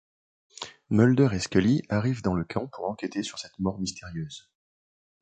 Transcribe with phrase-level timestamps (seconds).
[0.89, 4.49] Mulder et Scully arrivent dans le camp pour enquêter sur cette mort mystérieuse.